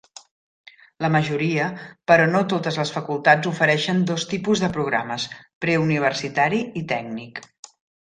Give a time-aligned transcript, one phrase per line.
[1.05, 1.67] La majoria,
[2.13, 5.29] però no totes les facultats ofereixen dos tipus de programes:
[5.67, 7.49] preuniversitari i tècnic.